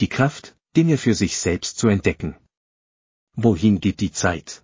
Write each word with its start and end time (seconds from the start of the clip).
Die 0.00 0.08
Kraft, 0.08 0.56
Dinge 0.76 0.96
für 0.96 1.14
sich 1.14 1.38
selbst 1.38 1.76
zu 1.78 1.88
entdecken. 1.88 2.36
Wohin 3.34 3.80
geht 3.80 3.98
die 3.98 4.12
Zeit? 4.12 4.62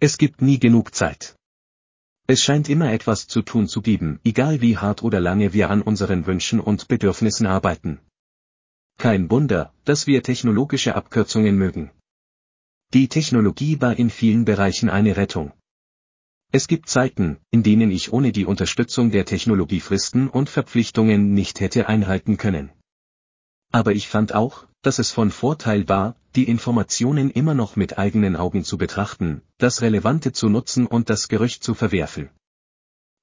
Es 0.00 0.18
gibt 0.18 0.42
nie 0.42 0.58
genug 0.58 0.94
Zeit. 0.94 1.34
Es 2.26 2.42
scheint 2.42 2.68
immer 2.68 2.92
etwas 2.92 3.26
zu 3.26 3.40
tun 3.40 3.68
zu 3.68 3.80
geben, 3.80 4.20
egal 4.22 4.60
wie 4.60 4.76
hart 4.76 5.02
oder 5.02 5.18
lange 5.18 5.54
wir 5.54 5.70
an 5.70 5.80
unseren 5.80 6.26
Wünschen 6.26 6.60
und 6.60 6.88
Bedürfnissen 6.88 7.46
arbeiten. 7.46 8.00
Kein 8.98 9.30
Wunder, 9.30 9.72
dass 9.84 10.06
wir 10.06 10.22
technologische 10.22 10.94
Abkürzungen 10.94 11.56
mögen. 11.56 11.90
Die 12.92 13.08
Technologie 13.08 13.80
war 13.80 13.98
in 13.98 14.10
vielen 14.10 14.44
Bereichen 14.44 14.90
eine 14.90 15.16
Rettung. 15.16 15.52
Es 16.52 16.68
gibt 16.68 16.90
Zeiten, 16.90 17.38
in 17.50 17.62
denen 17.62 17.90
ich 17.90 18.12
ohne 18.12 18.30
die 18.30 18.44
Unterstützung 18.44 19.10
der 19.10 19.24
Technologie 19.24 19.80
Fristen 19.80 20.28
und 20.28 20.50
Verpflichtungen 20.50 21.32
nicht 21.32 21.60
hätte 21.60 21.88
einhalten 21.88 22.36
können. 22.36 22.70
Aber 23.74 23.92
ich 23.92 24.06
fand 24.08 24.32
auch, 24.36 24.66
dass 24.82 25.00
es 25.00 25.10
von 25.10 25.32
Vorteil 25.32 25.88
war, 25.88 26.14
die 26.36 26.44
Informationen 26.44 27.28
immer 27.28 27.54
noch 27.54 27.74
mit 27.74 27.98
eigenen 27.98 28.36
Augen 28.36 28.62
zu 28.62 28.78
betrachten, 28.78 29.42
das 29.58 29.82
Relevante 29.82 30.32
zu 30.32 30.48
nutzen 30.48 30.86
und 30.86 31.10
das 31.10 31.26
Gerücht 31.26 31.64
zu 31.64 31.74
verwerfen. 31.74 32.30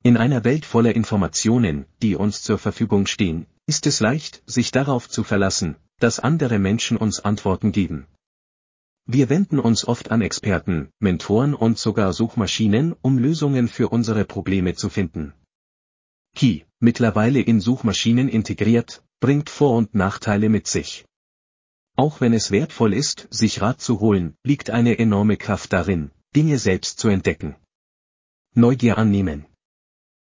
In 0.04 0.18
einer 0.18 0.44
Welt 0.44 0.66
voller 0.66 0.94
Informationen, 0.94 1.86
die 2.02 2.18
uns 2.18 2.44
zur 2.44 2.58
Verfügung 2.58 3.08
stehen, 3.08 3.46
ist 3.66 3.88
es 3.88 4.02
leicht, 4.02 4.44
sich 4.46 4.72
darauf 4.72 5.08
zu 5.08 5.24
verlassen, 5.24 5.78
dass 6.00 6.20
andere 6.20 6.60
Menschen 6.60 6.98
uns 6.98 7.22
Antworten 7.22 7.72
geben. 7.72 8.08
Wir 9.06 9.30
wenden 9.30 9.58
uns 9.58 9.88
oft 9.88 10.12
an 10.12 10.22
Experten, 10.22 10.90
Mentoren 11.00 11.54
und 11.54 11.78
sogar 11.78 12.12
Suchmaschinen, 12.12 12.94
um 13.02 13.18
Lösungen 13.18 13.70
für 13.70 13.88
unsere 13.88 14.26
Probleme 14.26 14.76
zu 14.76 14.90
finden. 14.90 15.32
Key, 16.36 16.64
mittlerweile 16.82 17.40
in 17.40 17.62
Suchmaschinen 17.62 18.28
integriert, 18.28 19.02
bringt 19.22 19.52
Vor- 19.52 19.78
und 19.78 19.94
Nachteile 19.94 20.50
mit 20.50 20.68
sich. 20.68 21.06
Auch 21.96 22.22
wenn 22.22 22.34
es 22.34 22.50
wertvoll 22.50 22.94
ist, 22.94 23.28
sich 23.30 23.62
Rat 23.62 23.80
zu 23.80 24.00
holen, 24.00 24.36
liegt 24.44 24.72
eine 24.72 24.98
enorme 24.98 25.38
Kraft 25.38 25.72
darin, 25.72 26.10
Dinge 26.36 26.58
selbst 26.58 26.98
zu 26.98 27.08
entdecken. 27.08 27.56
Neugier 28.56 28.98
annehmen. 28.98 29.46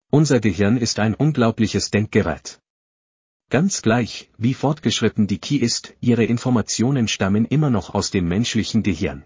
Unser 0.09 0.39
Gehirn 0.39 0.77
ist 0.77 0.99
ein 0.99 1.15
unglaubliches 1.15 1.91
Denkgerät. 1.91 2.61
Ganz 3.49 3.81
gleich, 3.81 4.31
wie 4.37 4.53
fortgeschritten 4.53 5.27
die 5.27 5.39
Key 5.39 5.57
ist, 5.57 5.93
ihre 5.99 6.23
Informationen 6.23 7.09
stammen 7.09 7.43
immer 7.45 7.69
noch 7.69 7.93
aus 7.93 8.09
dem 8.09 8.29
menschlichen 8.29 8.83
Gehirn. 8.83 9.25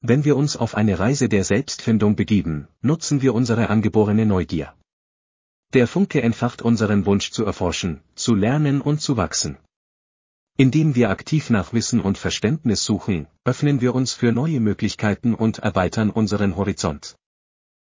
Wenn 0.00 0.24
wir 0.24 0.36
uns 0.36 0.56
auf 0.56 0.74
eine 0.74 0.98
Reise 0.98 1.28
der 1.28 1.44
Selbstfindung 1.44 2.16
begeben, 2.16 2.66
nutzen 2.80 3.22
wir 3.22 3.32
unsere 3.32 3.70
angeborene 3.70 4.26
Neugier. 4.26 4.74
Der 5.76 5.86
Funke 5.86 6.22
entfacht 6.22 6.62
unseren 6.62 7.04
Wunsch 7.04 7.32
zu 7.32 7.44
erforschen, 7.44 8.00
zu 8.14 8.34
lernen 8.34 8.80
und 8.80 9.02
zu 9.02 9.18
wachsen. 9.18 9.58
Indem 10.56 10.94
wir 10.94 11.10
aktiv 11.10 11.50
nach 11.50 11.74
Wissen 11.74 12.00
und 12.00 12.16
Verständnis 12.16 12.82
suchen, 12.82 13.26
öffnen 13.44 13.82
wir 13.82 13.94
uns 13.94 14.14
für 14.14 14.32
neue 14.32 14.60
Möglichkeiten 14.60 15.34
und 15.34 15.58
erweitern 15.58 16.08
unseren 16.08 16.56
Horizont. 16.56 17.16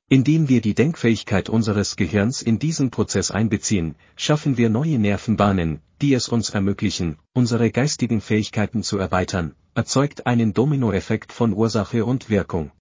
Indem 0.10 0.50
wir 0.50 0.60
die 0.60 0.74
Denkfähigkeit 0.74 1.48
unseres 1.48 1.96
Gehirns 1.96 2.42
in 2.42 2.60
diesen 2.60 2.92
Prozess 2.92 3.32
einbeziehen, 3.32 3.96
schaffen 4.18 4.58
wir 4.58 4.70
neue 4.70 5.00
Nervenbahnen, 5.00 5.80
die 6.02 6.14
es 6.14 6.28
uns 6.28 6.50
ermöglichen, 6.50 7.18
unsere 7.34 7.72
geistigen 7.72 8.20
Fähigkeiten 8.20 8.84
zu 8.84 8.98
erweitern, 8.98 9.56
erzeugt 9.74 10.26
einen 10.26 10.54
Dominoeffekt 10.54 11.32
von 11.32 11.54
Ursache 11.54 12.04
und 12.04 12.30
Wirkung. 12.30 12.72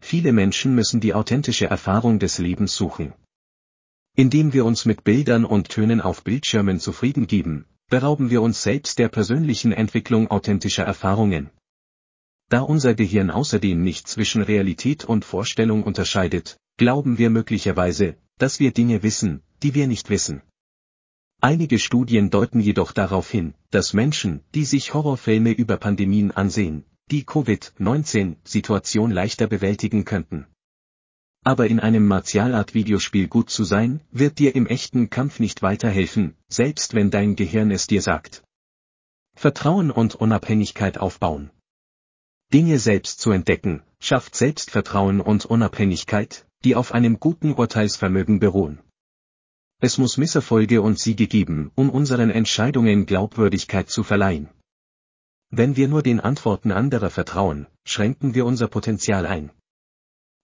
Viele 0.00 0.32
Menschen 0.32 0.74
müssen 0.74 0.98
die 0.98 1.14
authentische 1.14 1.66
Erfahrung 1.66 2.18
des 2.18 2.38
Lebens 2.38 2.74
suchen. 2.74 3.12
Indem 4.20 4.52
wir 4.52 4.66
uns 4.66 4.84
mit 4.84 5.02
Bildern 5.02 5.46
und 5.46 5.70
Tönen 5.70 6.02
auf 6.02 6.24
Bildschirmen 6.24 6.78
zufrieden 6.78 7.26
geben, 7.26 7.64
berauben 7.88 8.28
wir 8.28 8.42
uns 8.42 8.62
selbst 8.62 8.98
der 8.98 9.08
persönlichen 9.08 9.72
Entwicklung 9.72 10.30
authentischer 10.30 10.84
Erfahrungen. 10.84 11.48
Da 12.50 12.60
unser 12.60 12.92
Gehirn 12.92 13.30
außerdem 13.30 13.82
nicht 13.82 14.08
zwischen 14.08 14.42
Realität 14.42 15.06
und 15.06 15.24
Vorstellung 15.24 15.84
unterscheidet, 15.84 16.58
glauben 16.76 17.16
wir 17.16 17.30
möglicherweise, 17.30 18.18
dass 18.36 18.60
wir 18.60 18.72
Dinge 18.72 19.02
wissen, 19.02 19.40
die 19.62 19.72
wir 19.72 19.86
nicht 19.86 20.10
wissen. 20.10 20.42
Einige 21.40 21.78
Studien 21.78 22.28
deuten 22.28 22.60
jedoch 22.60 22.92
darauf 22.92 23.30
hin, 23.30 23.54
dass 23.70 23.94
Menschen, 23.94 24.42
die 24.54 24.66
sich 24.66 24.92
Horrorfilme 24.92 25.52
über 25.52 25.78
Pandemien 25.78 26.30
ansehen, 26.30 26.84
die 27.10 27.24
Covid-19-Situation 27.24 29.12
leichter 29.12 29.46
bewältigen 29.46 30.04
könnten. 30.04 30.46
Aber 31.42 31.68
in 31.68 31.80
einem 31.80 32.06
Martialart-Videospiel 32.06 33.28
gut 33.28 33.48
zu 33.50 33.64
sein, 33.64 34.00
wird 34.10 34.38
dir 34.38 34.54
im 34.54 34.66
echten 34.66 35.08
Kampf 35.08 35.40
nicht 35.40 35.62
weiterhelfen, 35.62 36.36
selbst 36.48 36.94
wenn 36.94 37.10
dein 37.10 37.34
Gehirn 37.34 37.70
es 37.70 37.86
dir 37.86 38.02
sagt. 38.02 38.42
Vertrauen 39.34 39.90
und 39.90 40.14
Unabhängigkeit 40.14 40.98
aufbauen. 40.98 41.50
Dinge 42.52 42.78
selbst 42.78 43.20
zu 43.20 43.30
entdecken, 43.30 43.82
schafft 44.00 44.34
Selbstvertrauen 44.34 45.20
und 45.20 45.46
Unabhängigkeit, 45.46 46.46
die 46.64 46.76
auf 46.76 46.92
einem 46.92 47.18
guten 47.20 47.54
Urteilsvermögen 47.54 48.38
beruhen. 48.38 48.80
Es 49.80 49.96
muss 49.96 50.18
Misserfolge 50.18 50.82
und 50.82 50.98
Siege 50.98 51.26
geben, 51.26 51.70
um 51.74 51.88
unseren 51.88 52.28
Entscheidungen 52.28 53.06
Glaubwürdigkeit 53.06 53.88
zu 53.88 54.02
verleihen. 54.02 54.50
Wenn 55.48 55.76
wir 55.76 55.88
nur 55.88 56.02
den 56.02 56.20
Antworten 56.20 56.70
anderer 56.70 57.08
vertrauen, 57.08 57.66
schränken 57.84 58.34
wir 58.34 58.44
unser 58.44 58.68
Potenzial 58.68 59.24
ein. 59.24 59.50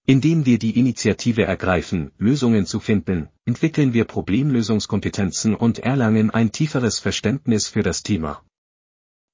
Indem 0.09 0.47
wir 0.47 0.61
die 0.61 0.79
Initiative 0.79 1.43
ergreifen, 1.43 2.13
Lösungen 2.17 2.65
zu 2.65 2.79
finden, 2.79 3.29
entwickeln 3.45 3.93
wir 3.93 4.05
Problemlösungskompetenzen 4.05 5.57
und 5.57 5.81
erlangen 5.81 6.31
ein 6.31 6.53
tieferes 6.53 7.01
Verständnis 7.01 7.67
für 7.67 7.83
das 7.83 8.05
Thema. 8.05 8.41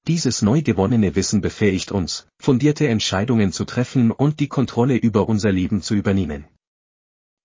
Dieses 0.07 0.41
neu 0.41 0.63
gewonnene 0.63 1.15
Wissen 1.15 1.41
befähigt 1.41 1.91
uns, 1.91 2.27
fundierte 2.39 2.87
Entscheidungen 2.87 3.51
zu 3.51 3.65
treffen 3.65 4.09
und 4.09 4.39
die 4.39 4.47
Kontrolle 4.47 4.97
über 4.97 5.29
unser 5.29 5.51
Leben 5.51 5.83
zu 5.83 5.93
übernehmen. 5.93 6.45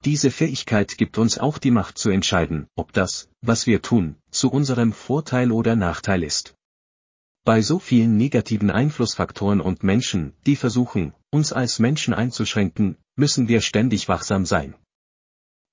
Diese 0.06 0.30
Fähigkeit 0.30 0.96
gibt 0.96 1.18
uns 1.18 1.38
auch 1.38 1.58
die 1.58 1.70
Macht 1.70 1.98
zu 1.98 2.08
entscheiden, 2.08 2.66
ob 2.76 2.92
das, 2.94 3.28
was 3.42 3.66
wir 3.66 3.82
tun, 3.82 4.16
zu 4.30 4.50
unserem 4.50 4.94
Vorteil 4.94 5.52
oder 5.52 5.76
Nachteil 5.76 6.22
ist. 6.22 6.54
Bei 7.48 7.62
so 7.62 7.78
vielen 7.78 8.19
negativen 8.19 8.70
Einflussfaktoren 8.70 9.62
und 9.62 9.82
Menschen, 9.82 10.34
die 10.44 10.54
versuchen, 10.54 11.14
uns 11.31 11.50
als 11.54 11.78
Menschen 11.78 12.12
einzuschränken, 12.12 12.98
müssen 13.16 13.48
wir 13.48 13.62
ständig 13.62 14.06
wachsam 14.06 14.44
sein. 14.44 14.75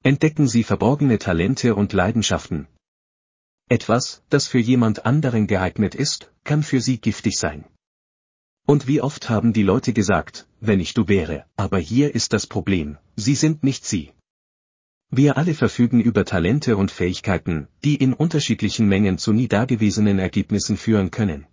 Entdecken 0.01 0.47
Sie 0.47 0.63
verborgene 0.63 1.19
Talente 1.19 1.75
und 1.75 1.91
Leidenschaften. 1.91 2.69
Etwas, 3.67 4.23
das 4.29 4.47
für 4.47 4.59
jemand 4.59 5.05
anderen 5.05 5.47
geeignet 5.47 5.95
ist, 5.95 6.31
kann 6.45 6.63
für 6.63 6.79
Sie 6.79 6.97
giftig 6.97 7.37
sein. 7.37 7.65
Und 8.65 8.87
wie 8.87 9.01
oft 9.01 9.29
haben 9.29 9.51
die 9.51 9.63
Leute 9.63 9.91
gesagt, 9.91 10.47
wenn 10.61 10.79
ich 10.79 10.93
du 10.93 11.09
wäre, 11.09 11.43
aber 11.57 11.79
hier 11.79 12.15
ist 12.15 12.31
das 12.31 12.47
Problem, 12.47 12.97
Sie 13.17 13.35
sind 13.35 13.65
nicht 13.65 13.83
Sie. 13.83 14.13
Wir 15.09 15.35
alle 15.35 15.53
verfügen 15.53 15.99
über 15.99 16.23
Talente 16.23 16.77
und 16.77 16.89
Fähigkeiten, 16.89 17.67
die 17.83 17.95
in 17.95 18.13
unterschiedlichen 18.13 18.87
Mengen 18.87 19.17
zu 19.17 19.33
nie 19.33 19.49
dagewesenen 19.49 20.19
Ergebnissen 20.19 20.77
führen 20.77 21.11
können. 21.11 21.47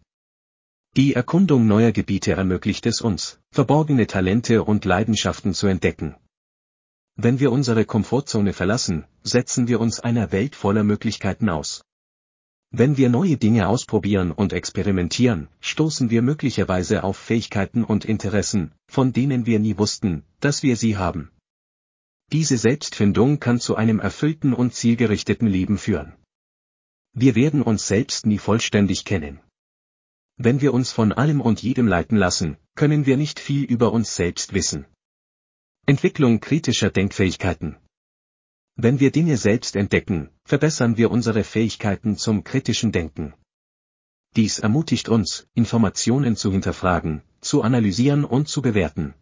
Die 0.94 1.14
Erkundung 1.14 1.66
neuer 1.66 1.90
Gebiete 1.90 2.32
ermöglicht 2.32 2.84
es 2.84 3.00
uns, 3.00 3.40
verborgene 3.50 4.06
Talente 4.06 4.62
und 4.62 4.84
Leidenschaften 4.84 5.54
zu 5.54 5.66
entdecken. 5.66 6.16
Wenn 7.16 7.40
wir 7.40 7.50
unsere 7.50 7.86
Komfortzone 7.86 8.52
verlassen, 8.52 9.06
setzen 9.22 9.68
wir 9.68 9.80
uns 9.80 10.00
einer 10.00 10.32
Welt 10.32 10.54
voller 10.54 10.84
Möglichkeiten 10.84 11.48
aus. 11.48 11.82
Wenn 12.70 12.98
wir 12.98 13.08
neue 13.08 13.38
Dinge 13.38 13.68
ausprobieren 13.68 14.32
und 14.32 14.52
experimentieren, 14.52 15.48
stoßen 15.60 16.10
wir 16.10 16.20
möglicherweise 16.20 17.04
auf 17.04 17.16
Fähigkeiten 17.16 17.84
und 17.84 18.04
Interessen, 18.04 18.72
von 18.86 19.14
denen 19.14 19.46
wir 19.46 19.60
nie 19.60 19.78
wussten, 19.78 20.24
dass 20.40 20.62
wir 20.62 20.76
sie 20.76 20.98
haben. 20.98 21.30
Diese 22.32 22.58
Selbstfindung 22.58 23.40
kann 23.40 23.60
zu 23.60 23.76
einem 23.76 23.98
erfüllten 23.98 24.52
und 24.52 24.74
zielgerichteten 24.74 25.48
Leben 25.48 25.78
führen. 25.78 26.12
Wir 27.14 27.34
werden 27.34 27.62
uns 27.62 27.88
selbst 27.88 28.26
nie 28.26 28.38
vollständig 28.38 29.06
kennen. 29.06 29.40
Wenn 30.36 30.60
wir 30.60 30.72
uns 30.74 30.92
von 30.92 31.12
allem 31.12 31.40
und 31.40 31.62
jedem 31.62 31.86
leiten 31.86 32.16
lassen, 32.16 32.56
können 32.74 33.06
wir 33.06 33.16
nicht 33.16 33.38
viel 33.38 33.64
über 33.64 33.92
uns 33.92 34.14
selbst 34.14 34.54
wissen. 34.54 34.86
Entwicklung 35.86 36.40
kritischer 36.40 36.90
Denkfähigkeiten. 36.90 37.76
Wenn 38.76 39.00
wir 39.00 39.10
Dinge 39.12 39.36
selbst 39.36 39.76
entdecken, 39.76 40.30
verbessern 40.44 40.96
wir 40.96 41.10
unsere 41.10 41.44
Fähigkeiten 41.44 42.16
zum 42.16 42.44
kritischen 42.44 42.92
Denken. 42.92 43.34
Dies 44.34 44.58
ermutigt 44.58 45.10
uns, 45.10 45.46
Informationen 45.54 46.36
zu 46.36 46.50
hinterfragen, 46.50 47.22
zu 47.42 47.62
analysieren 47.62 48.24
und 48.24 48.48
zu 48.48 48.62
bewerten. 48.62 49.14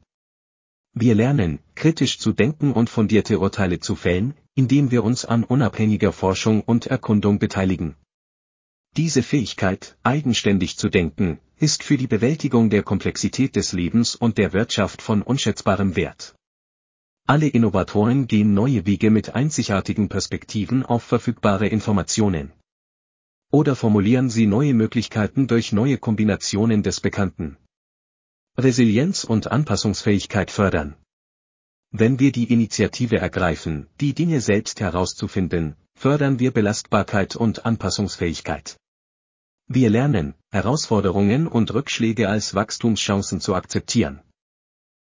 Wir 0.92 1.16
lernen, 1.16 1.58
kritisch 1.74 2.18
zu 2.18 2.32
denken 2.32 2.72
und 2.72 2.90
fundierte 2.90 3.40
Urteile 3.40 3.80
zu 3.80 3.96
fällen, 3.96 4.34
indem 4.54 4.90
wir 4.92 5.02
uns 5.02 5.24
an 5.24 5.42
unabhängiger 5.42 6.12
Forschung 6.12 6.62
und 6.62 6.86
Erkundung 6.86 7.38
beteiligen. 7.40 7.96
Diese 8.96 9.22
Fähigkeit, 9.22 9.96
eigenständig 10.02 10.76
zu 10.76 10.88
denken, 10.88 11.38
ist 11.58 11.84
für 11.84 11.96
die 11.96 12.08
Bewältigung 12.08 12.70
der 12.70 12.82
Komplexität 12.82 13.54
des 13.54 13.72
Lebens 13.72 14.16
und 14.16 14.36
der 14.36 14.52
Wirtschaft 14.52 15.00
von 15.00 15.22
unschätzbarem 15.22 15.94
Wert. 15.94 16.34
Alle 17.26 17.46
Innovatoren 17.46 18.26
gehen 18.26 18.52
neue 18.52 18.86
Wege 18.86 19.10
mit 19.10 19.36
einzigartigen 19.36 20.08
Perspektiven 20.08 20.84
auf 20.84 21.04
verfügbare 21.04 21.68
Informationen. 21.68 22.52
Oder 23.52 23.76
formulieren 23.76 24.28
Sie 24.28 24.46
neue 24.46 24.74
Möglichkeiten 24.74 25.46
durch 25.46 25.72
neue 25.72 25.96
Kombinationen 25.96 26.82
des 26.82 27.00
Bekannten. 27.00 27.56
Resilienz 28.58 29.22
und 29.22 29.52
Anpassungsfähigkeit 29.52 30.50
fördern. 30.50 30.96
Wenn 31.92 32.18
wir 32.18 32.32
die 32.32 32.52
Initiative 32.52 33.18
ergreifen, 33.18 33.86
die 34.00 34.14
Dinge 34.14 34.40
selbst 34.40 34.80
herauszufinden, 34.80 35.76
fördern 36.00 36.38
wir 36.38 36.50
Belastbarkeit 36.50 37.36
und 37.36 37.66
Anpassungsfähigkeit. 37.66 38.78
Wir 39.68 39.90
lernen, 39.90 40.32
Herausforderungen 40.50 41.46
und 41.46 41.74
Rückschläge 41.74 42.30
als 42.30 42.54
Wachstumschancen 42.54 43.42
zu 43.42 43.54
akzeptieren. 43.54 44.22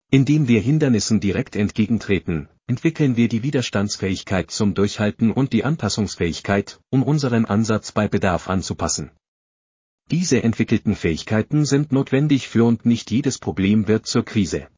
Indem 0.10 0.48
wir 0.48 0.62
Hindernissen 0.62 1.20
direkt 1.20 1.56
entgegentreten, 1.56 2.50
entwickeln 2.66 3.16
wir 3.18 3.30
die 3.30 3.44
Widerstandsfähigkeit 3.44 4.50
zum 4.50 4.74
Durchhalten 4.74 5.32
und 5.32 5.54
die 5.54 5.64
Anpassungsfähigkeit, 5.64 6.80
um 6.90 7.04
unseren 7.04 7.46
Ansatz 7.46 7.92
bei 7.92 8.08
Bedarf 8.08 8.50
anzupassen. 8.50 9.12
Diese 10.10 10.42
entwickelten 10.42 10.96
Fähigkeiten 10.96 11.66
sind 11.66 11.92
notwendig 11.92 12.48
für 12.48 12.66
und 12.66 12.88
nicht 12.88 13.12
jedes 13.12 13.38
Problem 13.38 13.88
wird 13.88 14.08
zur 14.08 14.26
Krise. 14.26 14.70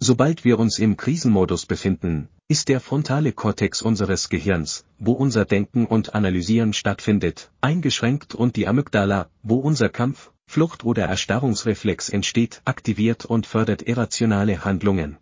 Sobald 0.00 0.44
wir 0.44 0.58
uns 0.58 0.80
im 0.80 0.96
Krisenmodus 0.96 1.66
befinden, 1.66 2.28
ist 2.52 2.68
der 2.68 2.80
frontale 2.80 3.32
Kortex 3.32 3.80
unseres 3.80 4.28
Gehirns, 4.28 4.84
wo 4.98 5.12
unser 5.12 5.46
Denken 5.46 5.86
und 5.86 6.14
Analysieren 6.14 6.74
stattfindet, 6.74 7.50
eingeschränkt 7.62 8.34
und 8.34 8.56
die 8.56 8.68
Amygdala, 8.68 9.30
wo 9.42 9.56
unser 9.56 9.88
Kampf, 9.88 10.32
Flucht 10.46 10.84
oder 10.84 11.06
Erstarrungsreflex 11.06 12.10
entsteht, 12.10 12.60
aktiviert 12.66 13.24
und 13.24 13.46
fördert 13.46 13.80
irrationale 13.80 14.66
Handlungen. 14.66 15.16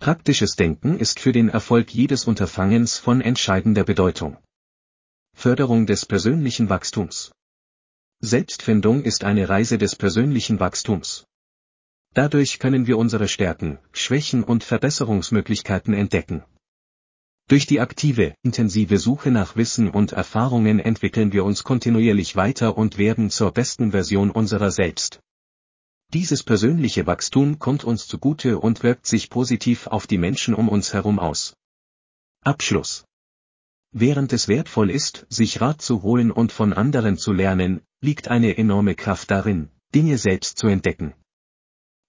Praktisches 0.00 0.56
Denken 0.56 0.98
ist 0.98 1.20
für 1.20 1.30
den 1.30 1.48
Erfolg 1.50 1.94
jedes 1.94 2.24
Unterfangens 2.24 2.98
von 2.98 3.20
entscheidender 3.20 3.84
Bedeutung. 3.84 4.36
Förderung 5.36 5.86
des 5.86 6.04
persönlichen 6.04 6.68
Wachstums. 6.68 7.30
Selbstfindung 8.20 9.04
ist 9.04 9.22
eine 9.22 9.48
Reise 9.48 9.78
des 9.78 9.94
persönlichen 9.94 10.58
Wachstums. 10.58 11.26
Dadurch 12.14 12.60
können 12.60 12.86
wir 12.86 12.96
unsere 12.96 13.26
Stärken, 13.26 13.78
Schwächen 13.92 14.44
und 14.44 14.62
Verbesserungsmöglichkeiten 14.62 15.94
entdecken. 15.94 16.44
Durch 17.48 17.66
die 17.66 17.80
aktive, 17.80 18.36
intensive 18.42 18.98
Suche 18.98 19.32
nach 19.32 19.56
Wissen 19.56 19.90
und 19.90 20.12
Erfahrungen 20.12 20.78
entwickeln 20.78 21.32
wir 21.32 21.44
uns 21.44 21.64
kontinuierlich 21.64 22.36
weiter 22.36 22.78
und 22.78 22.98
werden 22.98 23.30
zur 23.30 23.50
besten 23.50 23.90
Version 23.90 24.30
unserer 24.30 24.70
selbst. 24.70 25.20
Dieses 26.12 26.44
persönliche 26.44 27.08
Wachstum 27.08 27.58
kommt 27.58 27.82
uns 27.82 28.06
zugute 28.06 28.60
und 28.60 28.84
wirkt 28.84 29.06
sich 29.06 29.28
positiv 29.28 29.88
auf 29.88 30.06
die 30.06 30.18
Menschen 30.18 30.54
um 30.54 30.68
uns 30.68 30.94
herum 30.94 31.18
aus. 31.18 31.56
Abschluss. 32.44 33.04
Während 33.90 34.32
es 34.32 34.46
wertvoll 34.46 34.88
ist, 34.90 35.26
sich 35.28 35.60
Rat 35.60 35.82
zu 35.82 36.02
holen 36.02 36.30
und 36.30 36.52
von 36.52 36.72
anderen 36.72 37.18
zu 37.18 37.32
lernen, 37.32 37.80
liegt 38.00 38.28
eine 38.28 38.56
enorme 38.56 38.94
Kraft 38.94 39.32
darin, 39.32 39.70
Dinge 39.92 40.16
selbst 40.16 40.58
zu 40.58 40.68
entdecken. 40.68 41.14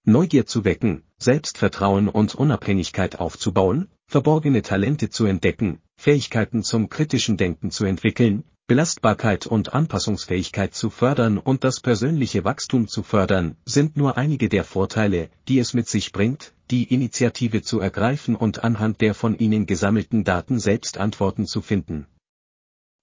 Neugier 0.08 0.46
zu 0.46 0.64
wecken, 0.64 1.02
Selbstvertrauen 1.18 2.08
und 2.08 2.36
Unabhängigkeit 2.36 3.18
aufzubauen, 3.18 3.88
verborgene 4.06 4.62
Talente 4.62 5.10
zu 5.10 5.26
entdecken, 5.26 5.80
Fähigkeiten 5.96 6.62
zum 6.62 6.88
kritischen 6.88 7.36
Denken 7.36 7.72
zu 7.72 7.84
entwickeln, 7.86 8.44
Belastbarkeit 8.68 9.48
und 9.48 9.74
Anpassungsfähigkeit 9.74 10.76
zu 10.76 10.90
fördern 10.90 11.38
und 11.38 11.64
das 11.64 11.80
persönliche 11.80 12.44
Wachstum 12.44 12.86
zu 12.86 13.02
fördern, 13.02 13.56
sind 13.64 13.96
nur 13.96 14.16
einige 14.16 14.48
der 14.48 14.62
Vorteile, 14.62 15.28
die 15.48 15.58
es 15.58 15.74
mit 15.74 15.88
sich 15.88 16.12
bringt, 16.12 16.52
die 16.70 16.84
Initiative 16.84 17.62
zu 17.62 17.80
ergreifen 17.80 18.36
und 18.36 18.62
anhand 18.62 19.00
der 19.00 19.12
von 19.12 19.36
Ihnen 19.36 19.66
gesammelten 19.66 20.22
Daten 20.22 20.60
selbst 20.60 20.98
Antworten 20.98 21.46
zu 21.46 21.62
finden. 21.62 22.06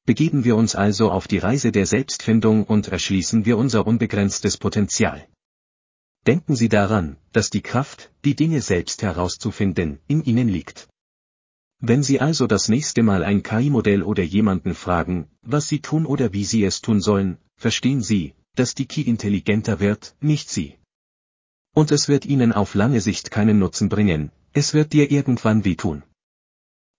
Begeben 0.05 0.45
wir 0.45 0.55
uns 0.55 0.73
also 0.73 1.11
auf 1.11 1.27
die 1.27 1.39
Reise 1.39 1.73
der 1.73 1.85
Selbstfindung 1.85 2.63
und 2.63 2.87
erschließen 2.87 3.45
wir 3.45 3.57
unser 3.57 3.85
unbegrenztes 3.85 4.57
Potenzial. 4.57 5.27
Denken 6.25 6.55
Sie 6.55 6.69
daran, 6.69 7.17
dass 7.33 7.49
die 7.49 7.61
Kraft, 7.61 8.11
die 8.23 8.35
Dinge 8.35 8.61
selbst 8.61 9.01
herauszufinden, 9.01 9.99
in 10.07 10.23
Ihnen 10.23 10.47
liegt. 10.47 10.87
Wenn 11.79 12.01
Sie 12.01 12.21
also 12.21 12.47
das 12.47 12.69
nächste 12.69 13.03
Mal 13.03 13.25
ein 13.25 13.43
KI-Modell 13.43 14.03
oder 14.03 14.23
jemanden 14.23 14.73
fragen, 14.73 15.27
was 15.41 15.67
Sie 15.67 15.79
tun 15.79 16.05
oder 16.05 16.31
wie 16.31 16.45
Sie 16.45 16.63
es 16.63 16.81
tun 16.81 17.01
sollen, 17.01 17.37
verstehen 17.57 18.01
Sie, 18.01 18.35
dass 18.55 18.73
die 18.73 18.85
KI 18.85 19.01
intelligenter 19.01 19.81
wird, 19.81 20.15
nicht 20.21 20.49
Sie. 20.49 20.77
Und 21.73 21.91
es 21.91 22.07
wird 22.07 22.25
Ihnen 22.25 22.53
auf 22.53 22.73
lange 22.73 23.01
Sicht 23.01 23.29
keinen 23.29 23.59
Nutzen 23.59 23.89
bringen, 23.89 24.31
es 24.53 24.73
wird 24.73 24.93
dir 24.93 25.11
irgendwann 25.11 25.65
wehtun. 25.65 26.03